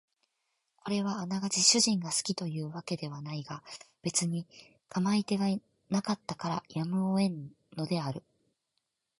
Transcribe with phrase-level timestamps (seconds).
[0.77, 3.61] これはあながち主人が好きという訳ではないが
[4.01, 4.47] 別に
[4.89, 5.45] 構い手が
[5.91, 8.23] なかったからやむを得んのである